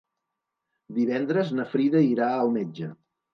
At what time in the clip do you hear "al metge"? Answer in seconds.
2.39-2.91